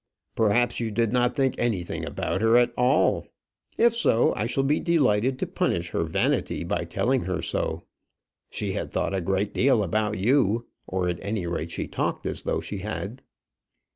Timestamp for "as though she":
12.25-12.79